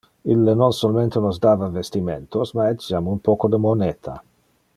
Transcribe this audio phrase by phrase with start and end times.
[0.35, 4.21] Ille non solmente nos dava vestimentos, ma etiam un poco de moneta.